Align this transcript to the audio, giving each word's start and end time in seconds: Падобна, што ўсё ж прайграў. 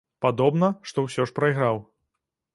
Падобна, 0.25 0.69
што 0.93 1.03
ўсё 1.05 1.27
ж 1.29 1.37
прайграў. 1.41 1.83